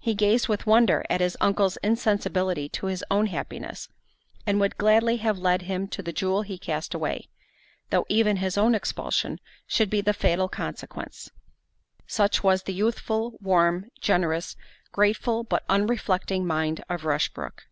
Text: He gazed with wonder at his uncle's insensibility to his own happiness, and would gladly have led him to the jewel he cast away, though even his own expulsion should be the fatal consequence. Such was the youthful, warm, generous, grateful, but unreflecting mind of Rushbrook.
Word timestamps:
He 0.00 0.16
gazed 0.16 0.48
with 0.48 0.66
wonder 0.66 1.04
at 1.08 1.20
his 1.20 1.36
uncle's 1.40 1.76
insensibility 1.84 2.68
to 2.70 2.86
his 2.86 3.04
own 3.12 3.26
happiness, 3.26 3.88
and 4.44 4.58
would 4.58 4.76
gladly 4.76 5.18
have 5.18 5.38
led 5.38 5.62
him 5.62 5.86
to 5.86 6.02
the 6.02 6.12
jewel 6.12 6.42
he 6.42 6.58
cast 6.58 6.94
away, 6.94 7.28
though 7.90 8.04
even 8.08 8.38
his 8.38 8.58
own 8.58 8.74
expulsion 8.74 9.38
should 9.68 9.88
be 9.88 10.00
the 10.00 10.12
fatal 10.14 10.48
consequence. 10.48 11.30
Such 12.08 12.42
was 12.42 12.64
the 12.64 12.74
youthful, 12.74 13.38
warm, 13.40 13.88
generous, 14.00 14.56
grateful, 14.90 15.44
but 15.44 15.64
unreflecting 15.68 16.44
mind 16.44 16.82
of 16.88 17.04
Rushbrook. 17.04 17.68